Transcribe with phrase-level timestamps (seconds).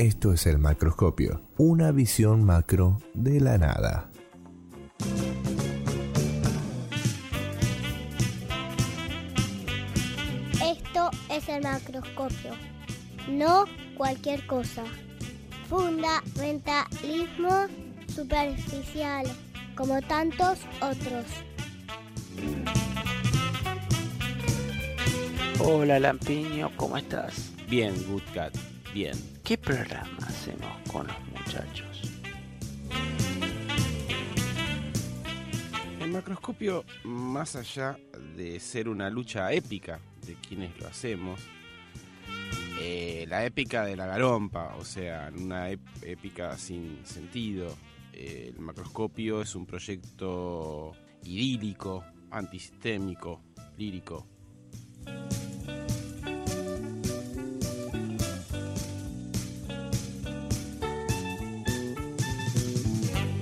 [0.00, 4.10] Esto es el macroscopio, una visión macro de la nada.
[10.64, 12.52] Esto es el macroscopio,
[13.28, 13.66] no
[13.96, 14.84] cualquier cosa.
[15.68, 17.66] Fundamentalismo
[18.08, 19.26] superficial,
[19.74, 21.26] como tantos otros.
[25.62, 27.49] Hola Lampiño, ¿cómo estás?
[27.70, 28.52] Bien, Good Cat,
[28.92, 29.16] bien.
[29.44, 32.02] ¿Qué programa hacemos con los muchachos?
[36.00, 37.96] El macroscopio, más allá
[38.36, 41.40] de ser una lucha épica de quienes lo hacemos,
[42.80, 47.76] eh, la épica de la garompa, o sea, una épica sin sentido.
[48.12, 50.90] Eh, el macroscopio es un proyecto
[51.22, 53.44] idílico, antisistémico,
[53.78, 54.26] lírico.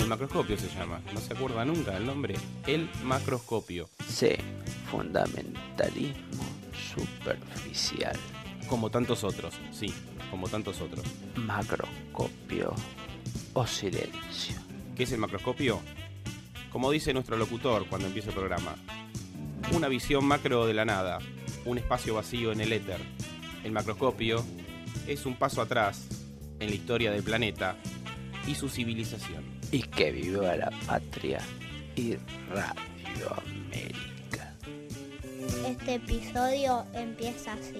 [0.09, 2.34] Macroscopio se llama, no se acuerda nunca el nombre,
[2.67, 3.89] el macroscopio.
[4.09, 4.31] Sí,
[4.91, 6.45] fundamentalismo
[6.95, 8.17] superficial.
[8.69, 9.92] Como tantos otros, sí,
[10.31, 11.05] como tantos otros.
[11.37, 12.75] Macroscopio
[13.53, 14.56] o silencio.
[14.97, 15.81] ¿Qué es el macroscopio?
[16.70, 18.75] Como dice nuestro locutor cuando empieza el programa,
[19.72, 21.19] una visión macro de la nada,
[21.65, 23.00] un espacio vacío en el éter.
[23.65, 24.45] El macroscopio
[25.06, 26.09] es un paso atrás
[26.61, 27.77] en la historia del planeta
[28.47, 29.58] y su civilización.
[29.71, 31.41] Y que viva la patria
[31.95, 32.17] y
[32.51, 34.55] Radio América.
[35.67, 37.79] Este episodio empieza así.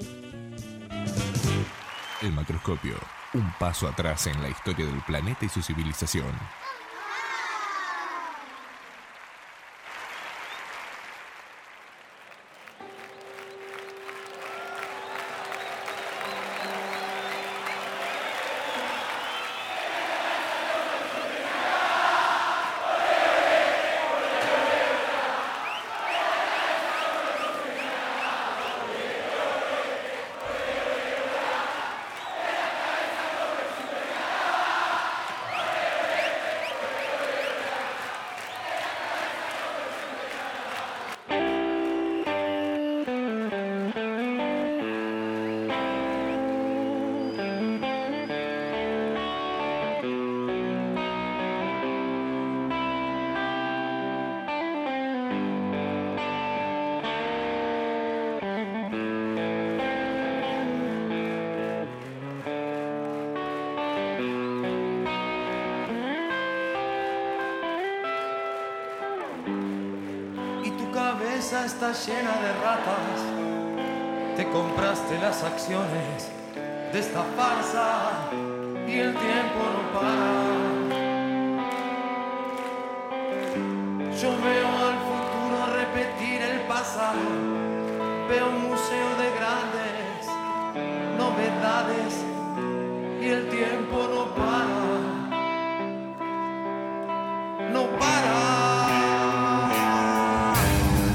[2.21, 2.97] El macroscopio,
[3.35, 6.33] un paso atrás en la historia del planeta y su civilización.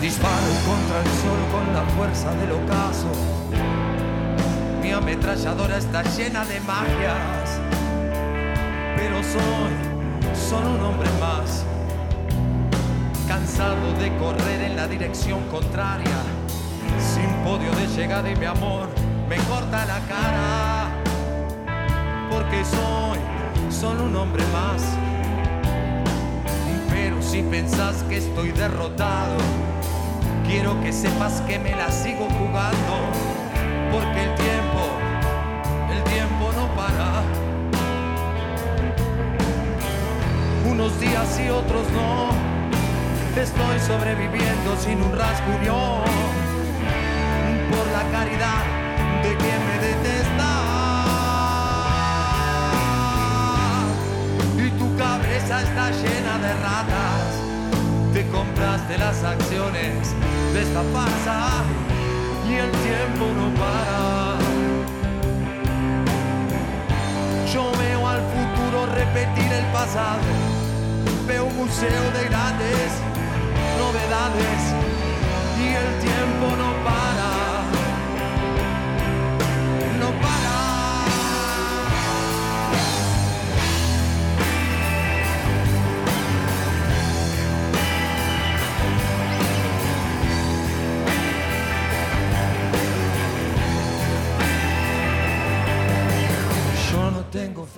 [0.03, 3.09] Disparo contra el sol con la fuerza del ocaso.
[4.81, 7.61] Mi ametralladora está llena de magias.
[8.97, 11.63] Pero soy solo un hombre más.
[13.29, 16.19] Cansado de correr en la dirección contraria.
[16.99, 18.89] Sin podio de llegada y mi amor
[19.29, 20.89] me corta la cara.
[22.29, 23.19] Porque soy
[23.71, 24.83] solo un hombre más.
[26.89, 29.37] Pero si pensás que estoy derrotado,
[30.45, 32.93] quiero que sepas que me la sigo jugando,
[33.91, 34.81] porque el tiempo,
[35.91, 37.23] el tiempo no para.
[40.69, 42.29] Unos días y otros no,
[43.41, 46.03] estoy sobreviviendo sin un rasguño,
[47.71, 48.63] por la caridad
[49.23, 50.49] de quien me detesta.
[54.57, 57.22] Y tu cabeza está llena de ratas
[58.13, 60.13] te compraste las acciones
[60.53, 61.63] de esta farsa
[62.47, 64.37] y el tiempo no para.
[67.51, 70.21] Yo veo al futuro repetir el pasado,
[71.27, 72.91] veo un museo de grandes
[73.79, 74.61] novedades
[75.59, 77.22] y el tiempo no para.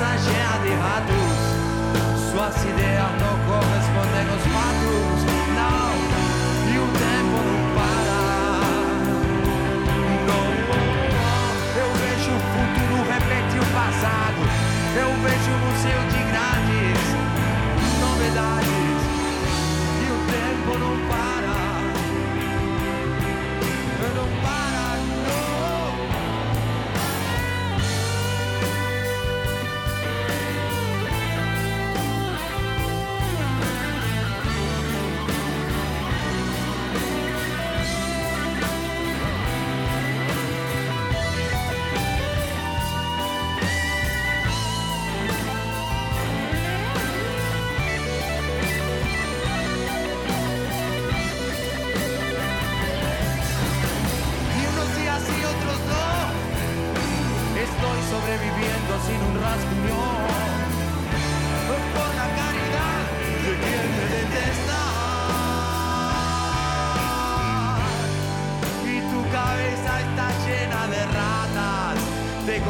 [0.00, 1.36] de ratos
[2.32, 5.20] Suas ideias não correspondem aos fatos.
[5.58, 5.92] Não,
[6.72, 8.20] e o tempo não para.
[10.26, 10.46] Não,
[11.76, 14.40] eu vejo o futuro repetir o passado.
[14.96, 17.02] Eu vejo um museu de grandes
[18.00, 19.00] novidades.
[20.00, 21.29] E o tempo não para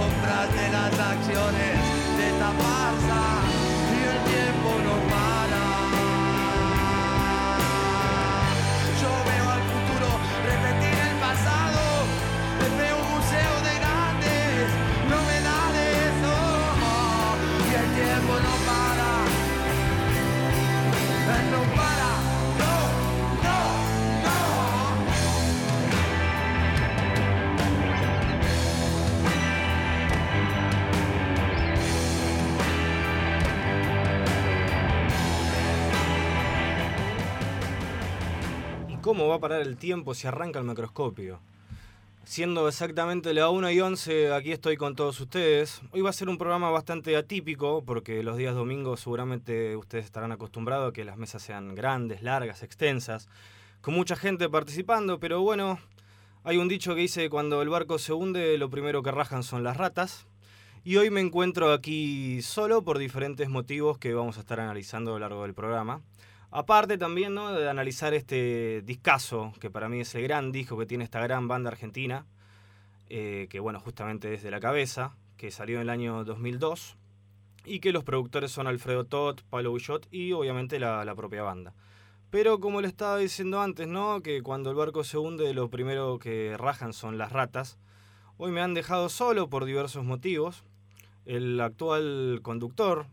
[0.00, 3.60] Te compraste las acciones de esta farsa.
[39.11, 41.41] Cómo va a parar el tiempo si arranca el macroscopio?
[42.23, 45.83] Siendo exactamente la 1 y 11, aquí estoy con todos ustedes.
[45.91, 50.31] Hoy va a ser un programa bastante atípico, porque los días domingos seguramente ustedes estarán
[50.31, 53.29] acostumbrados a que las mesas sean grandes, largas, extensas,
[53.81, 55.81] con mucha gente participando, pero bueno,
[56.45, 59.65] hay un dicho que dice cuando el barco se hunde, lo primero que rajan son
[59.65, 60.29] las ratas.
[60.85, 65.15] Y hoy me encuentro aquí solo por diferentes motivos que vamos a estar analizando a
[65.15, 66.01] lo largo del programa.
[66.52, 67.52] Aparte también ¿no?
[67.52, 71.47] de analizar este discazo, que para mí es el gran disco que tiene esta gran
[71.47, 72.26] banda argentina,
[73.08, 76.97] eh, que bueno, justamente desde la cabeza, que salió en el año 2002,
[77.64, 81.73] y que los productores son Alfredo Todd, Pablo Guillot y obviamente la, la propia banda.
[82.31, 84.20] Pero como le estaba diciendo antes, ¿no?
[84.23, 87.79] Que cuando el barco se hunde, lo primero que rajan son las ratas.
[88.38, 90.64] Hoy me han dejado solo por diversos motivos.
[91.26, 93.06] El actual conductor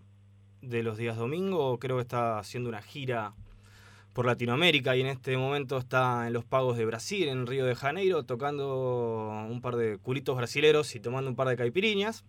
[0.61, 3.33] de los días domingo creo que está haciendo una gira
[4.13, 7.75] por Latinoamérica y en este momento está en los pagos de Brasil, en Río de
[7.75, 12.25] Janeiro, tocando un par de culitos brasileros y tomando un par de caipiriñas.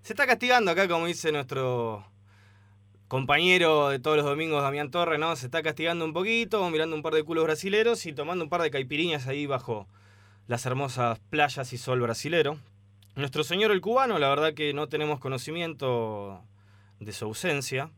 [0.00, 2.06] Se está castigando acá, como dice nuestro
[3.08, 5.36] compañero de todos los domingos, Damián Torre, ¿no?
[5.36, 8.62] Se está castigando un poquito, mirando un par de culos brasileros y tomando un par
[8.62, 9.86] de caipiriñas ahí bajo
[10.46, 12.58] las hermosas playas y sol brasilero.
[13.16, 16.42] Nuestro señor el cubano, la verdad que no tenemos conocimiento
[17.00, 17.90] de su ausencia.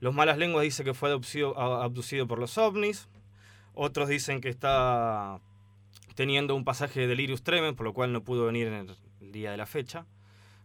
[0.00, 3.08] Los malas lenguas dicen que fue abducido por los ovnis.
[3.74, 5.40] Otros dicen que está
[6.14, 9.50] teniendo un pasaje de delirius tremens, por lo cual no pudo venir en el, día
[9.50, 10.06] de la fecha.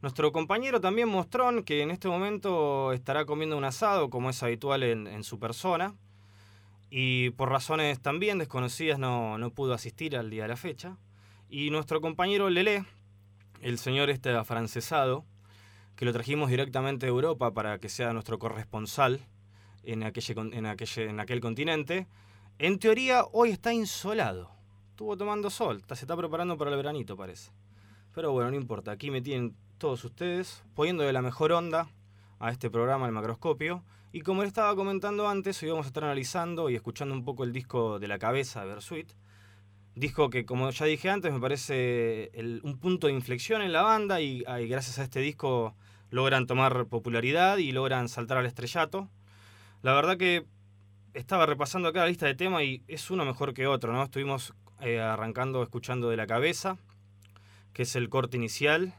[0.01, 4.84] Nuestro compañero también mostró que en este momento estará comiendo un asado, como es habitual
[4.84, 5.96] en, su persona.
[6.89, 10.98] Y por razones también desconocidas no, no pudo asistir al día de la fecha.
[11.50, 12.86] Y nuestro compañero Lelé,
[13.62, 15.25] el señor este afrancesado,
[15.98, 19.20] que lo trajimos directamente de Europa para que sea nuestro corresponsal
[19.84, 22.08] en, aquelle en, aquelle- en aquel continente,
[22.60, 24.51] en teoría hoy está insolado.
[24.92, 27.51] Estuvo tomando sol, se está preparando para el veranito, parece.
[28.13, 31.89] Pero bueno, no importa, aquí me tienen todos ustedes poniendo de la mejor onda
[32.39, 33.84] a este programa, el macroscopio.
[34.12, 37.44] Y como les estaba comentando antes, hoy vamos a estar analizando y escuchando un poco
[37.44, 39.12] el disco de la cabeza de Versuit.
[39.96, 42.32] Disco que, como ya dije antes, me parece
[42.63, 45.75] un punto de inflexión en la banda y, y gracias a este disco
[46.10, 49.10] logran tomar popularidad y logran saltar al estrellato.
[49.82, 50.46] La verdad que
[51.14, 54.04] estaba repasando acá la lista de temas y es uno mejor que otro, ¿no?
[54.04, 56.78] Estuvimos eh, arrancando escuchando de la cabeza,
[57.74, 58.94] que es el corte inicial,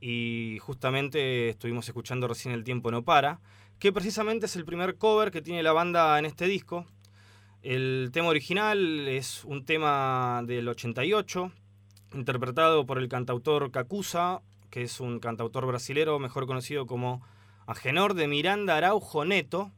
[0.00, 3.40] y justamente estuvimos escuchando recién El tiempo no para,
[3.78, 6.86] que precisamente es el primer cover que tiene la banda en este disco.
[7.62, 11.52] El tema original es un tema del 88,
[12.14, 17.22] interpretado por el cantautor Cacusa, que es un cantautor brasilero mejor conocido como
[17.66, 19.72] Agenor de Miranda Araujo Neto,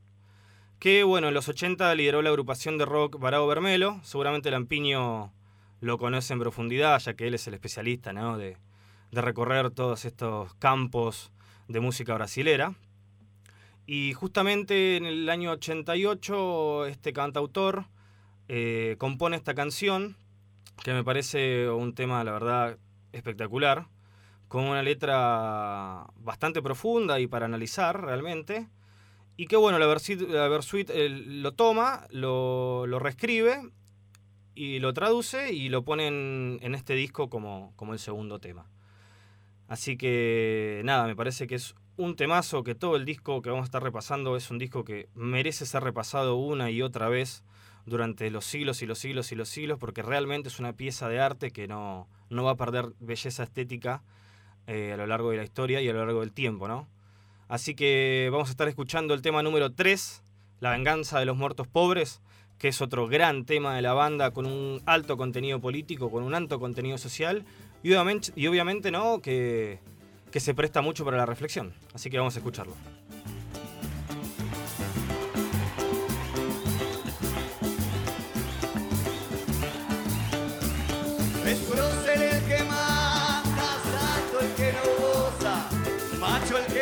[0.79, 5.33] que bueno, en los 80 lideró la agrupación de rock Barao Bermelo, seguramente Lampiño
[5.81, 8.39] lo conoce en profundidad, ya que él es el especialista ¿no?
[8.39, 8.57] de,
[9.11, 11.33] de recorrer todos estos campos
[11.69, 12.75] de música brasilera.
[13.87, 17.87] Y justamente en el año 88 este cantautor
[18.49, 20.17] eh, compone esta canción,
[20.85, 22.79] que me parece un tema, la verdad,
[23.13, 23.87] espectacular,
[24.51, 28.67] con una letra bastante profunda y para analizar realmente.
[29.37, 33.71] Y que bueno, la Versuit, la Versuit lo toma, lo, lo, reescribe
[34.57, 38.69] y lo traduce y lo pone en, en este disco como, como el segundo tema.
[39.69, 43.63] Así que nada, me parece que es un temazo que todo el disco que vamos
[43.63, 47.45] a estar repasando es un disco que merece ser repasado una y otra vez
[47.87, 51.21] durante los siglos y los siglos y los siglos, porque realmente es una pieza de
[51.21, 54.03] arte que no, no va a perder belleza estética
[54.71, 56.87] eh, a lo largo de la historia y a lo largo del tiempo, ¿no?
[57.49, 60.23] Así que vamos a estar escuchando el tema número 3,
[60.61, 62.21] La venganza de los muertos pobres,
[62.57, 66.35] que es otro gran tema de la banda con un alto contenido político, con un
[66.35, 67.45] alto contenido social
[67.83, 69.21] y obviamente, y obviamente ¿no?
[69.21, 69.81] Que,
[70.31, 71.73] que se presta mucho para la reflexión.
[71.93, 72.77] Así que vamos a escucharlo.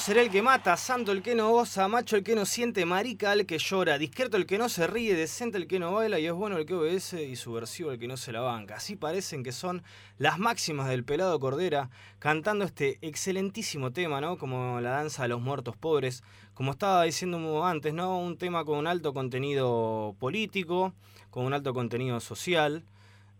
[0.02, 3.32] Prócer el que mata, santo el que no goza, macho el que no siente, marica
[3.35, 6.26] el que llora, discreto el que no se ríe, decente el que no baila y
[6.26, 8.75] es bueno el que obedece y subversivo el que no se la banca.
[8.75, 9.85] Así parecen que son
[10.18, 14.38] las máximas del pelado Cordera cantando este excelentísimo tema, ¿no?
[14.38, 18.18] Como la danza de los muertos pobres, como estaba diciendo antes, ¿no?
[18.18, 20.94] Un tema con un alto contenido político,
[21.30, 22.85] con un alto contenido social.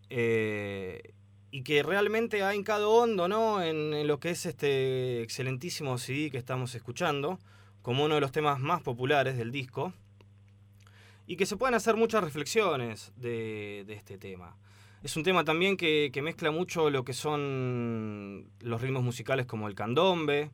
[0.09, 1.12] Eh,
[1.53, 3.61] y que realmente ha hincado hondo ¿no?
[3.61, 7.37] en, lo que es este excelentísimo CD que estamos escuchando,
[7.83, 9.93] como uno de los temas más populares del disco,
[11.27, 14.57] y que se pueden hacer muchas reflexiones de, este tema.
[15.03, 19.75] Es un tema también que, mezcla mucho lo que son los ritmos musicales como el
[19.75, 20.49] candombe,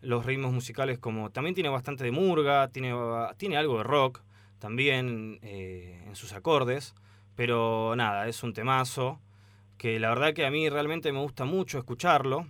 [0.00, 1.30] los ritmos musicales como...
[1.30, 2.94] También tiene bastante de murga, tiene,
[3.36, 4.22] tiene algo de rock
[4.58, 6.94] también eh, en sus acordes,
[7.34, 9.20] pero nada, es un temazo
[9.78, 12.46] que la verdad que a mí realmente me gusta mucho escucharlo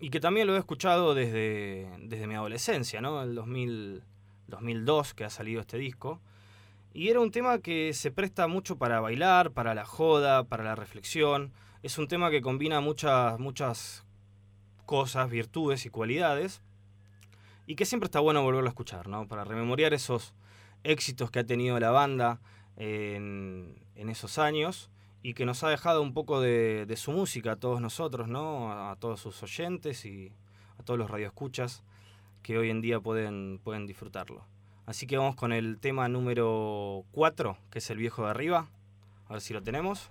[0.00, 3.22] y que también lo he escuchado desde, desde mi adolescencia, ¿no?
[3.22, 4.02] El 2000,
[4.48, 6.20] 2002 que ha salido este disco.
[6.94, 10.74] Y era un tema que se presta mucho para bailar, para la joda, para la
[10.74, 11.52] reflexión.
[11.82, 14.06] Es un tema que combina muchas, muchas
[14.86, 16.62] cosas, virtudes y cualidades.
[17.66, 19.28] Y que siempre está bueno volverlo a escuchar, ¿no?
[19.28, 20.34] Para rememoriar esos
[20.82, 22.40] éxitos que ha tenido la banda
[22.76, 24.90] en, en esos años
[25.24, 28.70] y que nos ha dejado un poco de, su música a todos nosotros, ¿no?
[28.90, 30.30] A, todos sus oyentes y
[30.78, 31.82] a todos los radioescuchas
[32.42, 34.44] que hoy en día pueden, pueden disfrutarlo.
[34.84, 38.68] Así que vamos con el tema número 4, que es el viejo de arriba.
[39.26, 40.10] A ver si lo tenemos.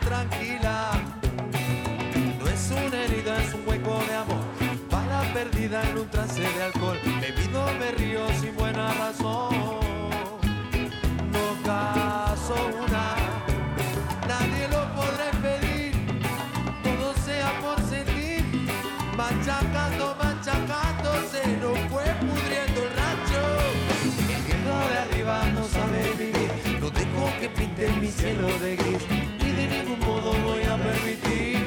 [0.00, 0.90] tranquila,
[2.38, 4.44] no es una herida, es un hueco de amor,
[4.90, 9.54] bala perdida en un trance de alcohol, bebido me río sin buena razón,
[11.32, 13.06] no caso una,
[14.28, 15.92] nadie lo podrá impedir,
[16.82, 18.44] todo sea por sentir,
[19.16, 20.14] machacando,
[21.32, 22.98] se no fue pudriendo el
[27.40, 29.02] que pinte mi cielo de gris.
[29.08, 29.37] de
[29.82, 31.57] ningún modo voy a permitir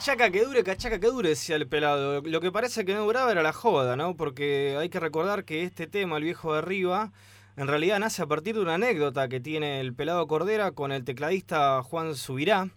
[0.00, 2.22] Cachaca que dure, cachaca que dure, decía el pelado.
[2.22, 4.16] Lo que parece que no duraba era la joda, ¿no?
[4.16, 7.12] Porque hay que recordar que este tema, el viejo de arriba,
[7.58, 11.04] en realidad nace a partir de una anécdota que tiene el pelado Cordera con el
[11.04, 12.70] tecladista Juan Subirá.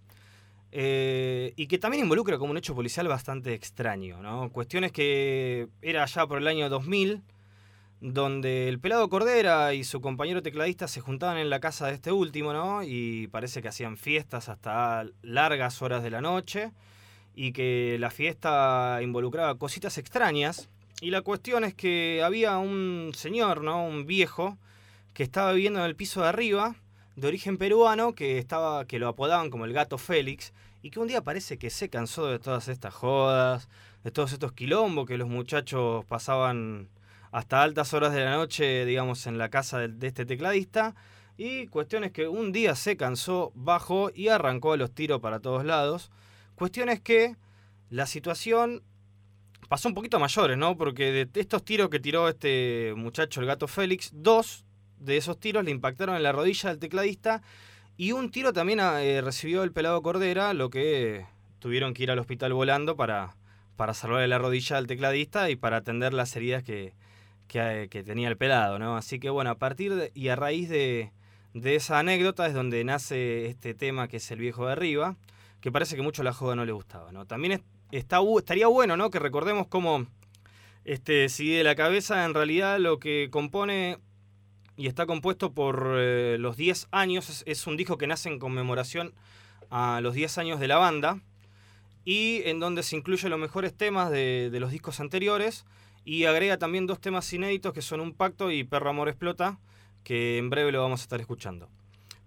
[0.70, 4.50] eh, y que también involucra como un hecho policial bastante extraño, ¿no?
[4.50, 7.22] Cuestiones que era ya por el año 2000,
[8.02, 12.12] donde el pelado Cordera y su compañero tecladista se juntaban en la casa de este
[12.12, 12.82] último, ¿no?
[12.82, 16.72] Y parece que hacían fiestas hasta largas horas de la noche
[17.34, 20.68] y que la fiesta involucraba cositas extrañas.
[21.00, 23.84] Y la cuestión es que había un señor, ¿no?
[23.84, 24.56] Un viejo
[25.12, 26.76] que estaba viviendo en el piso de arriba,
[27.16, 31.08] de origen peruano, que estaba que lo apodaban como el gato Félix y que un
[31.08, 33.68] día parece que se cansó de todas estas jodas,
[34.02, 36.90] de todos estos quilombos que los muchachos pasaban
[37.32, 40.94] hasta altas horas de la noche, digamos, en la casa de, este tecladista.
[41.36, 45.40] Y cuestión es que un día se cansó, bajó y arrancó a los tiros para
[45.40, 46.10] todos lados.
[46.54, 47.36] Cuestión es que
[47.90, 48.82] la situación
[49.68, 50.76] pasó un poquito a mayores, ¿no?
[50.76, 54.64] Porque de estos tiros que tiró este muchacho, el gato Félix, dos
[54.98, 57.42] de esos tiros le impactaron en la rodilla del tecladista
[57.96, 61.26] y un tiro también eh, recibió el pelado Cordera, lo que
[61.60, 63.36] tuvieron que ir al hospital volando para,
[63.76, 66.94] para salvarle la rodilla al tecladista y para atender las heridas que,
[67.46, 68.96] que, que tenía el pelado, ¿no?
[68.96, 71.12] Así que bueno, a partir y a raíz de,
[71.52, 75.16] de esa anécdota es donde nace este tema que es el viejo de arriba,
[75.64, 77.24] que parece que mucho la joda no le gustaba, ¿no?
[77.24, 79.08] También es, está, estaría bueno, ¿no?
[79.08, 80.06] Que recordemos cómo
[80.84, 83.96] este, si de la cabeza en realidad lo que compone
[84.76, 88.38] y está compuesto por eh, los 10 años, es, es, un disco que nace en
[88.38, 89.14] conmemoración
[89.70, 91.22] a los 10 años de la banda
[92.04, 95.64] y en donde se incluyen los mejores temas de, de, los discos anteriores
[96.04, 99.58] y agrega también dos temas inéditos que son Un Pacto y Perro Amor Explota,
[100.02, 101.70] que en breve lo vamos a estar escuchando.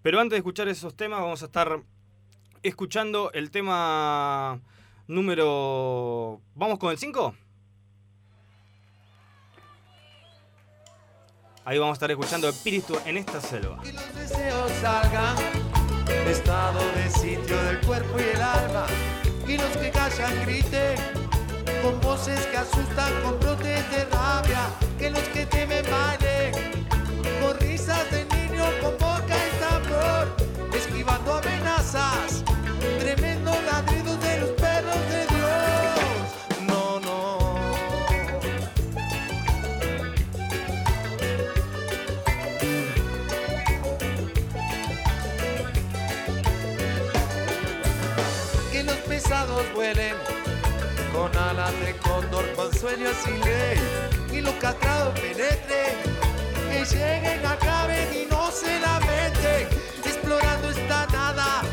[0.02, 1.84] Pero antes de escuchar esos temas vamos a estar
[2.64, 4.60] escuchando el tema
[5.08, 6.42] número...
[6.56, 7.36] ¿Vamos con el 5?
[11.66, 13.82] Ahí vamos a estar escuchando Espíritu en esta selva.
[13.84, 15.36] Que los deseos salgan
[16.30, 18.86] estado de sitio del cuerpo y el alma.
[19.48, 20.96] Y los que callan griten
[21.82, 24.70] con voces que asustan, con brotes de rabia.
[25.00, 26.27] Que los que temen bailen
[49.58, 50.16] pesados vuelen.
[51.14, 53.78] Con alas de cóndor, con sueños sin ley,
[54.32, 55.96] y los castrados penetren,
[56.70, 59.68] que lleguen, acaben y no se lamenten,
[60.06, 61.64] explorando esta nada,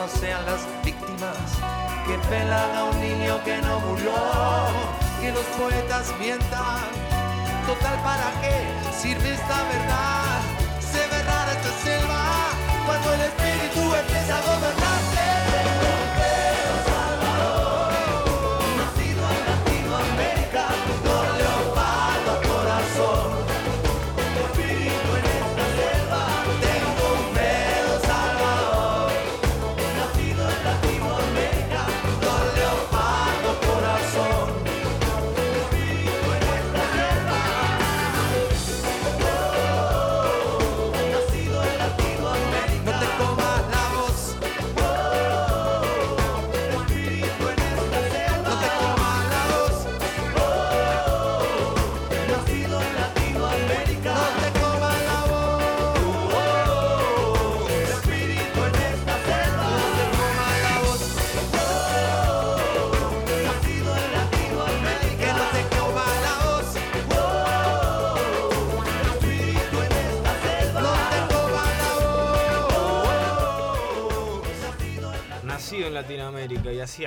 [0.00, 1.36] no sean las víctimas,
[2.06, 4.14] que pelan a un niño que no murió,
[5.20, 6.88] que los poetas mientan,
[7.66, 8.56] total para qué
[8.98, 10.40] sirve esta verdad,
[10.80, 12.22] se ve rara esta selva,
[12.86, 15.39] cuando el espíritu empieza a gobernarte.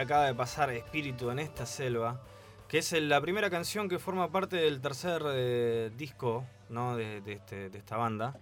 [0.03, 2.21] Acaba de pasar Espíritu en esta selva,
[2.67, 6.45] que es la primera canción que forma parte del tercer eh, disco
[7.27, 8.35] este- de esta banda,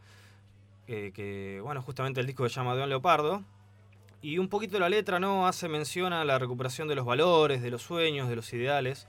[0.88, 3.43] eh, que bueno, justamente el disco se llama Don Leopardo,
[4.21, 7.71] y un poquito la letra no hace mención a la recuperación de los valores, de
[7.71, 9.08] los sueños, de los ideales,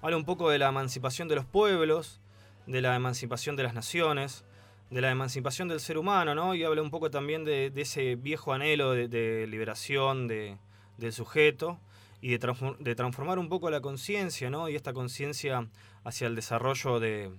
[0.00, 2.20] habla un poco de la emancipación de los pueblos,
[2.66, 4.44] de la emancipación de las naciones,
[4.90, 6.54] de la emancipación del ser humano, ¿no?
[6.54, 10.58] Y habla un poco también de, ese viejo anhelo de, liberación de-
[10.98, 11.78] del sujeto
[12.22, 14.68] y de, de transformar un poco la conciencia, ¿no?
[14.68, 15.68] Y esta conciencia
[16.04, 17.30] hacia el desarrollo de,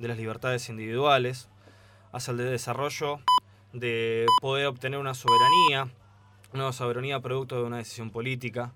[0.00, 1.48] de las libertades individuales,
[2.12, 3.20] hacia el de- desarrollo
[3.72, 5.88] de poder obtener una soberanía,
[6.52, 8.72] una soberanía producto de una decisión política.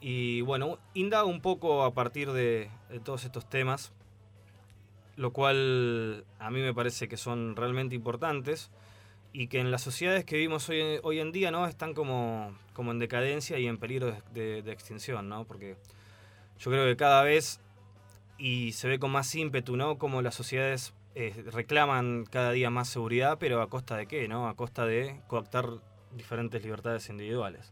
[0.00, 3.92] Y bueno, indago un poco a partir de, de todos estos temas,
[5.16, 8.70] lo cual a mí me parece que son realmente importantes
[9.40, 12.90] y que en las sociedades que vivimos hoy, hoy en día no están como, como
[12.90, 15.44] en decadencia y en peligro de, de- de extinción, ¿no?
[15.44, 15.76] Porque
[16.58, 17.60] yo creo que cada vez
[18.36, 19.96] y se ve con más ímpetu, ¿no?
[19.96, 24.48] Como las sociedades eh, reclaman cada día más seguridad, pero a costa de qué, ¿no?
[24.48, 25.68] A costa de coactar
[26.16, 27.70] diferentes libertades individuales.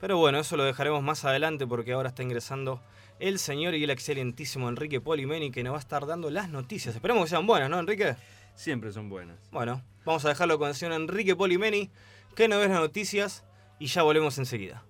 [0.00, 2.82] Pero bueno, eso lo dejaremos más adelante porque ahora está ingresando
[3.20, 6.96] el señor y el excelentísimo Enrique Polimeni que nos va a estar dando las noticias.
[6.96, 8.16] Esperemos que sean buenas, ¿no, Enrique?
[8.56, 9.38] Siempre son buenas.
[9.52, 11.90] Bueno, vamos a dejarlo con el señor Enrique Polimeni,
[12.34, 13.44] que nos ve las noticias
[13.78, 14.82] y ya volvemos enseguida.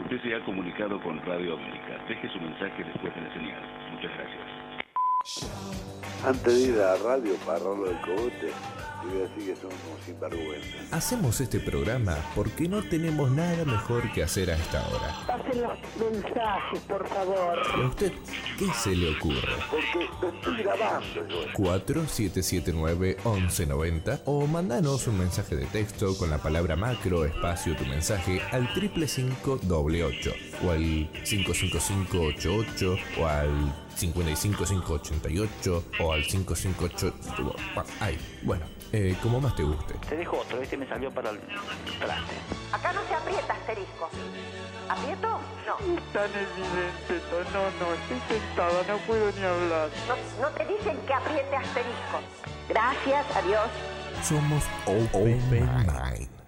[0.00, 2.02] Usted se ha comunicado con Radio América.
[2.08, 3.62] Deje su mensaje después de la señal.
[3.92, 4.42] Muchas gracias.
[6.24, 8.52] Antes de ir a la radio para agarrarlo del cogote,
[9.02, 10.68] te voy a decir que somos sinvergüenza.
[10.90, 15.14] Hacemos este programa porque no tenemos nada mejor que hacer a esta hora.
[15.26, 15.78] Pasen los
[16.12, 17.62] mensajes, por favor.
[17.78, 18.12] ¿Y a usted
[18.58, 19.54] qué se le ocurre?
[19.70, 21.46] Porque lo estoy grabando yo.
[21.54, 28.72] 4779-1190 o mandanos un mensaje de texto con la palabra macro espacio tu mensaje al
[28.72, 30.32] 55588
[30.64, 37.14] o al 55588 o al 55588 o al 558...
[38.00, 39.94] Ay, bueno, eh, como más te guste.
[40.08, 41.40] Te dejo otro, este me salió para el
[41.98, 42.34] traste.
[42.72, 44.10] Acá no se aprieta asterisco.
[44.88, 45.40] ¿Aprieto?
[45.66, 45.76] No.
[46.12, 47.20] Tan evidente,
[47.52, 49.88] no, no, estoy sentada, no puedo ni hablar.
[50.08, 52.20] No, no te dicen que apriete asterisco.
[52.68, 53.68] Gracias, adiós.
[54.22, 56.41] Somos Open Mind.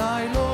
[0.00, 0.49] 太落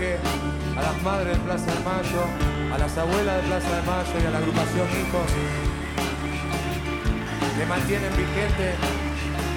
[0.00, 2.22] a las madres de Plaza de Mayo,
[2.72, 5.32] a las abuelas de Plaza de Mayo y a la agrupación Hijos
[7.58, 8.74] que mantienen vigente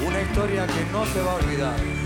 [0.07, 2.00] una historia que no se va a olvidar.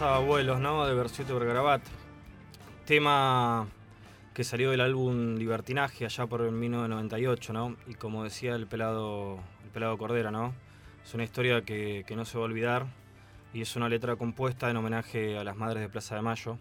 [0.00, 0.86] Pasaba ¿no?
[0.86, 1.82] De Bersuito Bergarabat.
[2.86, 3.68] Tema
[4.32, 7.76] que salió del álbum Libertinaje allá por el 1998, ¿no?
[7.86, 10.54] Y como decía el pelado, el pelado Cordera, ¿no?
[11.04, 12.86] Es una historia que, que no se va a olvidar
[13.52, 16.56] y es una letra compuesta en homenaje a las madres de Plaza de Mayo.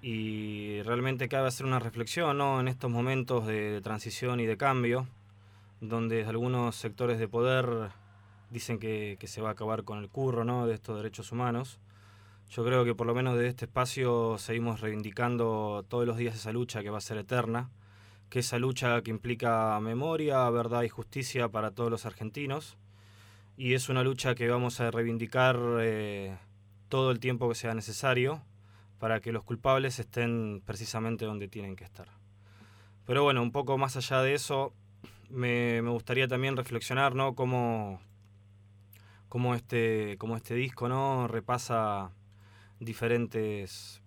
[0.00, 2.58] Y realmente cabe hacer una reflexión, ¿no?
[2.58, 5.06] En estos momentos de transición y de cambio,
[5.82, 7.90] donde algunos sectores de poder
[8.48, 10.66] dicen que, que se va a acabar con el curro, ¿no?
[10.66, 11.78] De estos derechos humanos.
[12.50, 16.52] Yo creo que por lo menos desde este espacio seguimos reivindicando todos los días esa
[16.52, 17.70] lucha que va a ser eterna,
[18.28, 22.76] que esa lucha que implica memoria, verdad y justicia para todos los argentinos,
[23.56, 26.36] y es una lucha que vamos a reivindicar eh,
[26.88, 28.42] todo el tiempo que sea necesario
[28.98, 32.08] para que los culpables estén precisamente donde tienen que estar.
[33.06, 34.74] Pero bueno, un poco más allá de eso,
[35.28, 37.36] me, me gustaría también reflexionar, ¿no?
[37.36, 38.00] Cómo,
[39.28, 41.28] cómo este, cómo este disco, ¿no?
[41.28, 42.10] Repasa
[42.80, 44.02] diferentes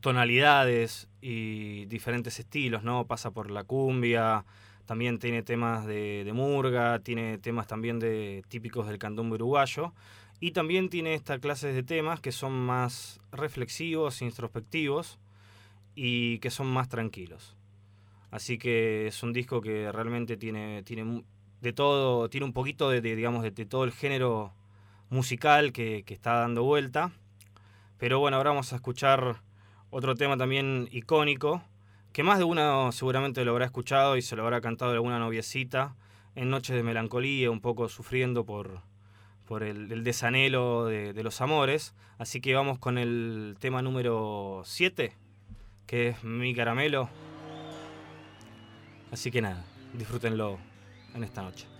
[0.00, 3.06] tonalidades y diferentes estilos, ¿no?
[3.06, 4.44] Pasa por la cumbia,
[4.86, 9.92] también tiene temas de, de murga, tiene temas también de típicos del candombe uruguayo
[10.40, 15.20] y también tiene esta clase de temas que son más reflexivos, introspectivos
[15.94, 17.56] y que son más tranquilos.
[18.30, 21.22] Así que es un disco que realmente tiene, tiene
[21.60, 24.52] de todo, tiene un poquito de, digamos, de todo el género
[25.12, 27.12] musical que, está dando vuelta.
[27.98, 29.42] Pero bueno, ahora vamos a escuchar
[29.90, 31.62] otro tema también icónico,
[32.12, 35.94] que más de uno seguramente lo habrá escuchado y se lo habrá cantado alguna noviecita
[36.34, 38.80] en noches de melancolía, un poco sufriendo por,
[39.46, 41.94] por el, el desanhelo de, de, los amores.
[42.18, 45.14] Así que vamos con el tema número 7,
[45.86, 47.10] que es Mi Caramelo.
[49.10, 50.58] Así que nada, disfrútenlo
[51.14, 51.71] en esta noche.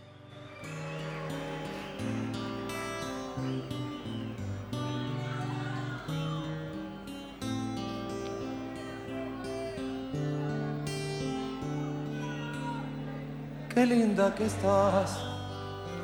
[13.75, 15.19] Qué linda que estás,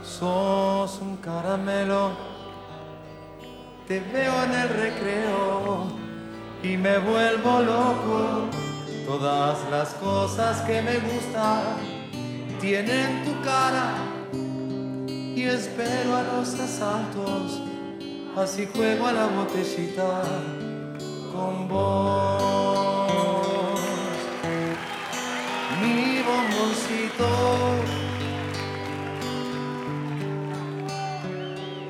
[0.03, 2.12] sos un caramelo.
[3.87, 5.87] Te veo en el recreo
[6.62, 8.49] y me vuelvo loco.
[9.07, 11.77] Todas las cosas que me gustan
[12.59, 13.97] tienen tu cara
[15.37, 17.61] y espero a los asaltos.
[18.35, 20.23] Así juego a la botellita
[21.35, 22.98] con vos.
[25.81, 27.29] Mi bomboncito.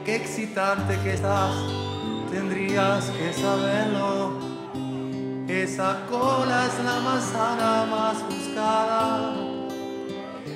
[0.04, 1.54] Qué excitante que estás,
[2.30, 4.38] tendrías que saberlo.
[5.48, 9.34] Esa cola es la manzana más buscada.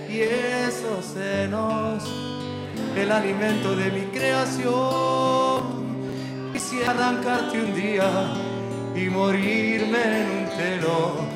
[0.08, 2.04] Y esos senos,
[2.94, 5.82] el alimento de mi creación.
[6.52, 8.10] Quisiera arrancarte un día
[8.94, 11.31] y morirme en un telo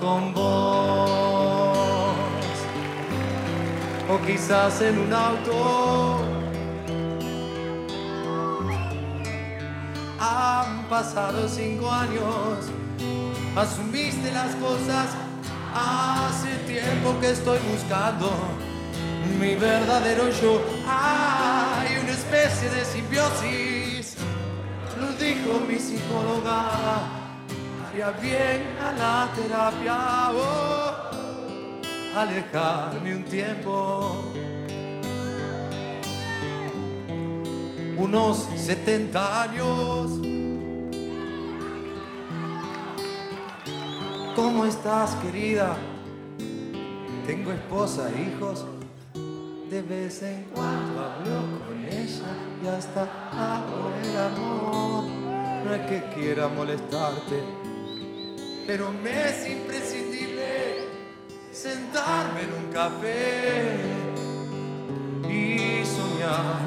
[0.00, 2.16] con vos.
[4.08, 6.24] O quizás en un auto.
[10.18, 12.70] Han pasado cinco años,
[13.56, 15.08] asumiste las cosas.
[15.74, 18.30] Hace tiempo que estoy buscando
[19.38, 20.62] mi verdadero yo.
[20.88, 24.16] Hay una especie de simbiosis,
[24.98, 27.25] lo dijo mi psicóloga
[28.02, 34.32] haría bien a la terapia oh, alejarme un tiempo.
[37.96, 40.10] Unos 70 años.
[44.34, 45.76] ¿Cómo estás, querida?
[47.26, 48.66] Tengo esposa e hijos.
[49.70, 52.30] De vez en cuando hablo con ella
[52.62, 55.04] y hasta hago el amor.
[55.64, 57.65] No es que quiera molestarte,
[58.66, 60.88] pero me es imprescindible
[61.52, 63.76] sentarme en un café
[65.28, 66.62] y soñar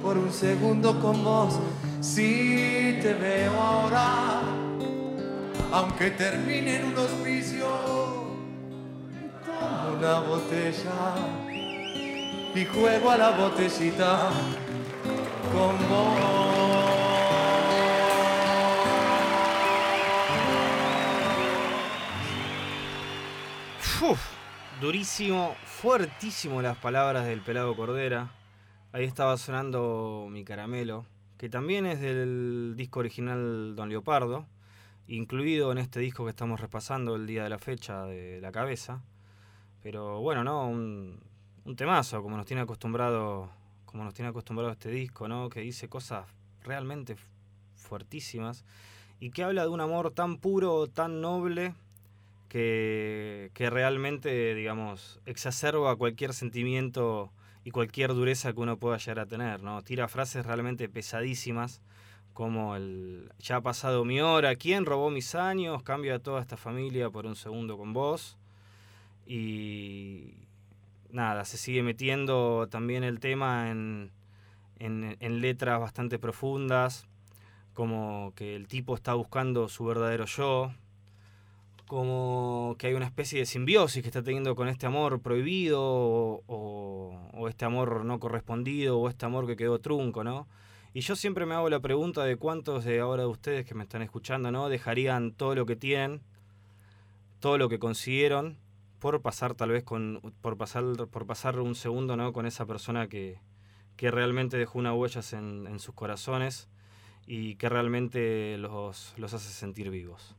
[0.01, 1.59] por un segundo con vos.
[2.01, 4.41] Si te veo ahora,
[5.71, 7.67] aunque termine en un hospicio,
[9.45, 11.15] tomo una botella
[12.55, 14.29] y juego a la botellita
[15.51, 16.49] con vos.
[24.01, 24.28] Uf,
[24.81, 28.31] durísimo, fuertísimo las palabras del pelado Cordera.
[28.93, 31.05] Ahí estaba sonando Mi Caramelo,
[31.37, 34.45] que también es del disco original Don Leopardo,
[35.07, 39.03] incluido en este disco que estamos repasando el día de la fecha de la cabeza.
[39.83, 40.69] Pero bueno, ¿no?
[40.69, 41.19] Un,
[41.75, 43.49] temazo, como nos tiene acostumbrado,
[43.85, 45.49] como nos tiene acostumbrado este disco, ¿no?
[45.49, 46.25] Que dice cosas
[46.63, 47.17] realmente
[47.75, 48.63] fuertísimas
[49.19, 51.75] y que habla de un amor tan puro, tan noble
[52.49, 57.31] que, que realmente, digamos, exacerba cualquier sentimiento
[57.63, 59.81] y cualquier dureza que uno pueda llegar a tener, ¿no?
[59.83, 61.81] Tira frases realmente pesadísimas,
[62.33, 65.83] como el ya ha pasado mi hora, ¿quién robó mis años?
[65.83, 68.37] Cambio a toda esta familia por un segundo con vos.
[69.27, 70.33] Y
[71.11, 74.11] nada, se sigue metiendo también el tema en,
[74.79, 77.07] en, en letras bastante profundas,
[77.73, 80.71] como que el tipo está buscando su verdadero yo,
[81.89, 87.47] como que hay una especie de simbiosis que está teniendo con este amor prohibido o,
[87.49, 90.47] este amor no correspondido o este amor que quedó trunco, ¿no?
[90.93, 93.81] Y yo siempre me hago la pregunta de cuántos de ahora de ustedes que me
[93.81, 94.69] están escuchando, ¿no?
[94.69, 96.21] Dejarían todo lo que tienen,
[97.39, 98.59] todo lo que consiguieron
[98.99, 102.33] por pasar tal vez con por pasar por pasar un segundo, ¿no?
[102.33, 103.39] Con esa persona que,
[103.95, 106.69] que realmente dejó una huella en, en sus corazones
[107.25, 110.35] y que realmente los, los hace sentir vivos.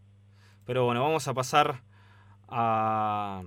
[0.64, 1.82] Pero bueno, vamos a pasar
[2.48, 3.42] a,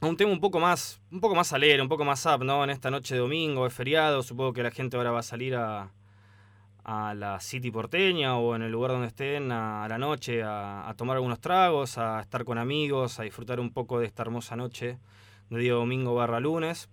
[0.00, 2.64] un tema un poco más, un poco más alegre, un poco más up, ¿no?
[2.64, 5.54] En esta noche de domingo, es feriado, supongo que la gente ahora va a salir
[5.56, 5.92] a,
[6.84, 10.94] a la City porteña o en el lugar donde estén a, la noche a, a,
[10.94, 14.98] tomar algunos tragos, a estar con amigos, a disfrutar un poco de esta hermosa noche
[15.50, 16.88] de día domingo barra lunes.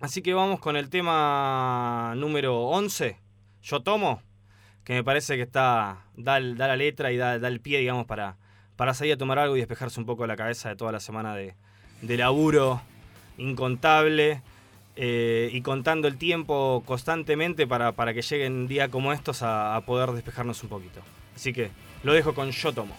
[0.00, 3.20] Así que vamos con el tema número 11,
[3.62, 4.20] Yo Tomo,
[4.84, 8.06] que me parece que está da, da la letra y da, da el pie, digamos,
[8.06, 8.36] para
[8.76, 11.34] para salir a tomar algo y despejarse un poco la cabeza de toda la semana
[11.34, 11.54] de,
[12.02, 12.80] de laburo
[13.38, 14.42] incontable
[14.96, 19.80] eh, y contando el tiempo constantemente para, para que lleguen días como estos a, a,
[19.82, 21.00] poder despejarnos un poquito.
[21.34, 21.70] Así que
[22.02, 22.94] lo dejo con Yo Tomo.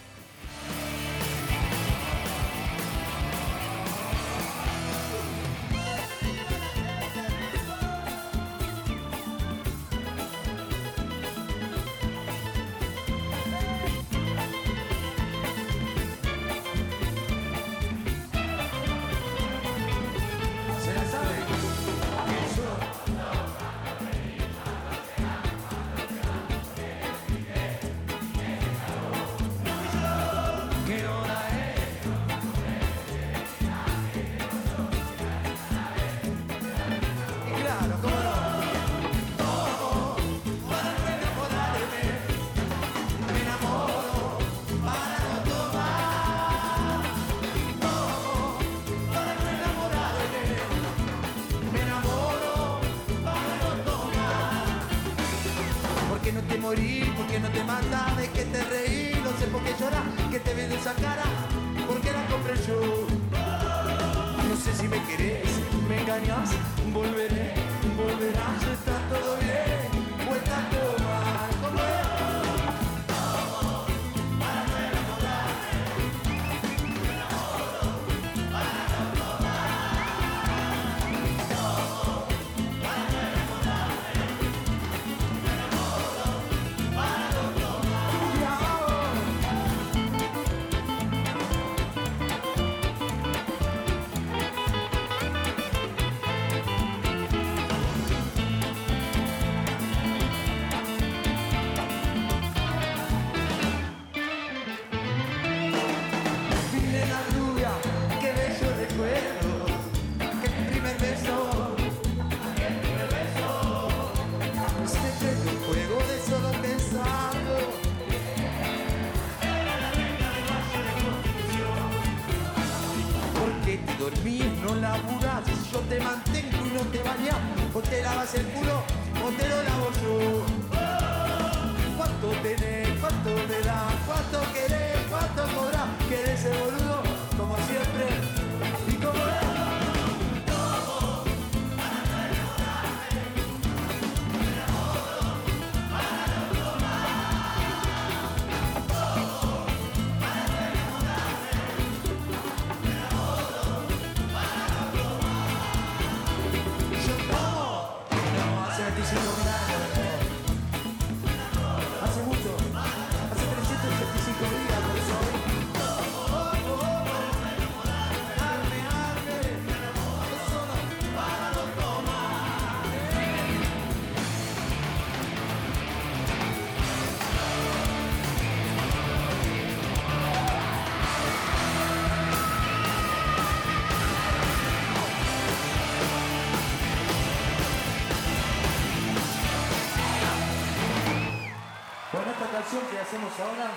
[193.40, 193.70] ahora.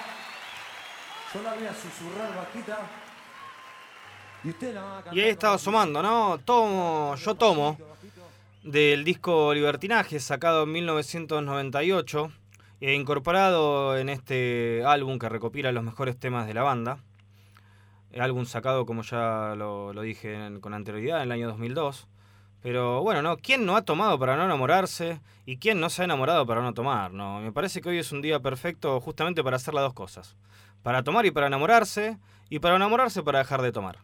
[1.33, 2.79] Yo la voy a susurrar bajita.
[4.43, 6.39] Y usted la va a Y ahí estaba sumando, ¿no?
[6.39, 7.77] Tomo, yo tomo
[8.63, 12.31] del disco Libertinaje, sacado en 1998
[12.81, 16.99] e incorporado en este álbum que recopila los mejores temas de la banda.
[18.11, 22.07] El álbum sacado, como ya lo, dije con anterioridad, en el año 2002.
[22.61, 23.37] Pero bueno, ¿no?
[23.37, 25.21] ¿Quién no ha tomado para no enamorarse?
[25.45, 27.13] ¿Y quién no se ha enamorado para no tomar?
[27.13, 30.35] No, me parece que hoy es un día perfecto justamente para hacer las dos cosas.
[30.83, 32.17] Para tomar y para enamorarse,
[32.49, 33.99] y para enamorarse para dejar de tomar.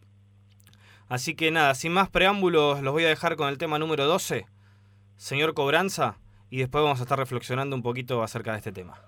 [1.10, 4.45] Así que nada, sin más preámbulos, los voy a dejar con el tema número 12,
[5.18, 6.18] señor Cobranza,
[6.49, 8.99] y después vamos a estar reflexionando un poquito acerca de este tema.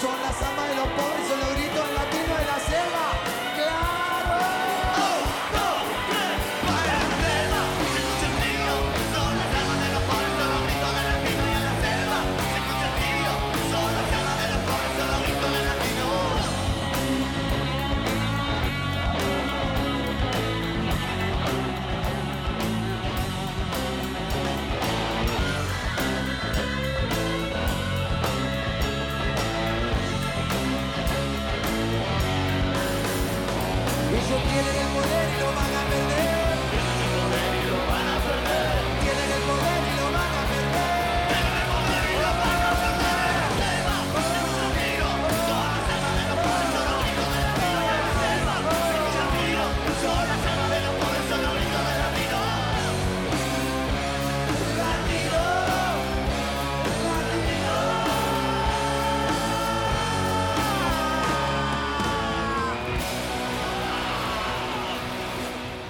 [0.00, 3.07] Son las amas de los pobres, son los gritos latinos de la selva.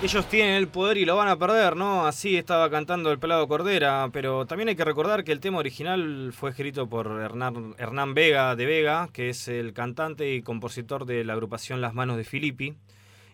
[0.08, 2.06] Ellos tienen el poder y lo van a perder, ¿no?
[2.06, 6.32] Así estaba cantando el pelado Cordera, pero también hay que recordar que el tema original
[6.32, 11.34] fue escrito por Hernán, Vega de Vega, que es el cantante y compositor de la
[11.34, 12.74] agrupación Las Manos de Filippi,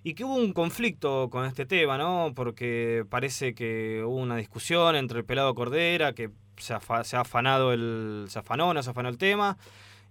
[0.02, 2.32] y que hubo un conflicto con este tema, ¿no?
[2.34, 6.80] Porque parece que hubo una discusión entre el pelado Cordera, que se, ha
[7.20, 8.24] afanado el.
[8.26, 9.58] se afanó, no se afanó el tema.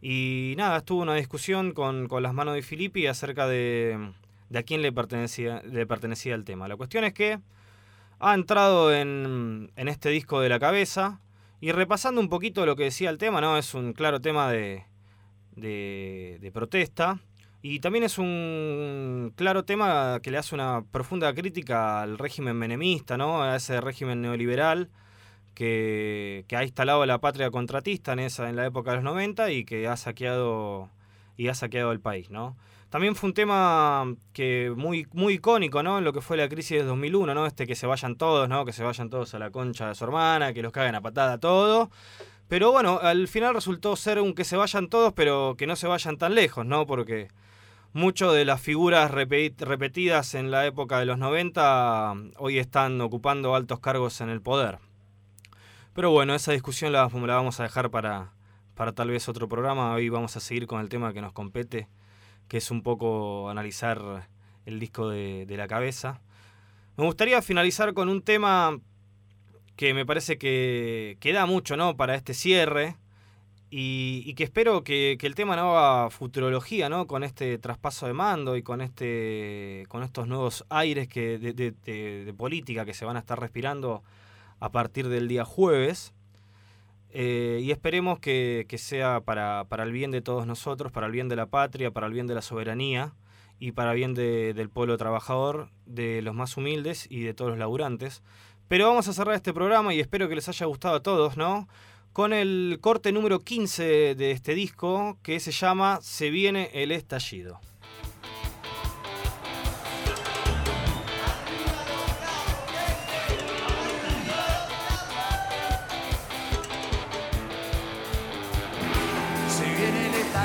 [0.02, 4.14] Y nada, estuvo una discusión con las manos de Filippi acerca de,
[4.50, 6.68] de a quién le pertenecía, le pertenecía el tema.
[6.68, 7.40] La cuestión es que
[8.20, 11.20] ha entrado en, en este disco de la cabeza
[11.64, 13.58] y repasando un poquito lo que decía el tema, ¿no?
[13.58, 14.84] Es un claro tema de,
[15.56, 17.20] de, protesta
[17.62, 23.18] y también es un claro tema que le hace una profunda crítica al régimen menemista,
[23.18, 23.42] ¿no?
[23.42, 24.90] A ese régimen neoliberal
[25.54, 29.52] que, que ha instalado la patria contratista en esa en la época de los 90
[29.52, 30.90] y que ha saqueado
[31.38, 32.58] y ha saqueado el país, ¿no?
[32.94, 35.98] También fue un tema que muy muy icónico, ¿no?
[35.98, 37.48] En lo que fue la crisis de 2001, ¿no?
[37.48, 38.66] Este que se vayan todos, ¿no?
[38.66, 41.40] Que se vayan todos a la concha de su hermana, que los caguen a patada
[41.40, 41.90] todo.
[42.48, 45.88] Pero bueno, al final resultó ser un que se vayan todos, pero que no se
[45.88, 46.86] vayan tan lejos, ¿no?
[46.86, 47.30] Porque
[47.94, 53.56] muchas de las figuras repe- repetidas en la época de los 90 hoy están ocupando
[53.56, 54.78] altos cargos en el poder.
[55.96, 58.34] Pero bueno, esa discusión la, la vamos a dejar para,
[58.76, 59.96] para tal vez otro programa.
[59.96, 61.88] Hoy vamos a seguir con el tema que nos compete,
[62.48, 64.28] que es un poco analizar
[64.66, 66.22] el disco de, la cabeza.
[66.98, 68.80] Me gustaría finalizar con un tema
[69.76, 71.98] que me parece que, que da mucho ¿no?
[71.98, 72.96] para este cierre
[73.76, 77.08] y, que espero que, el tema no haga futurología ¿no?
[77.08, 82.86] con este traspaso de mando y con, este, con estos nuevos aires que, de política
[82.86, 84.04] que se van a estar respirando
[84.60, 86.14] a partir del día jueves.
[87.16, 91.12] Eh, y esperemos que, que sea para, para el bien de todos nosotros, para el
[91.12, 93.14] bien de la patria, para el bien de la soberanía
[93.60, 97.52] y para el bien de- del pueblo trabajador, de los más humildes y de todos
[97.52, 98.24] los laburantes.
[98.68, 101.68] Pero vamos a cerrar este programa y espero que les haya gustado a todos, ¿no?
[102.14, 107.60] Con el corte número 15 de este disco que se llama Se viene el estallido.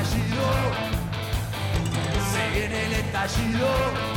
[0.01, 0.43] Estallido,
[2.31, 4.08] se el estallido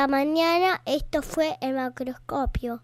[0.00, 2.82] Hasta mañana, esto fue el macroscopio.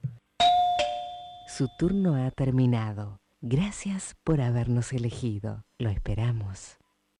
[1.48, 3.16] Su turno ha terminado.
[3.40, 5.62] Gracias por habernos elegido.
[5.78, 6.76] Lo esperamos.